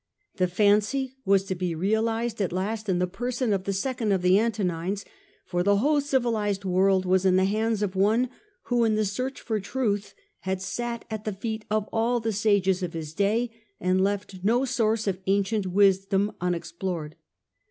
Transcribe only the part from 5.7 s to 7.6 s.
whole civilized world was in the